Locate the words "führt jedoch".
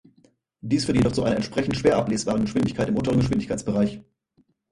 0.85-1.11